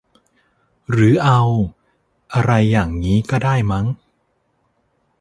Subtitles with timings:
[0.91, 1.41] หรือเอา
[2.33, 3.85] อะไรอย่างงี้ก็ได้มั้ง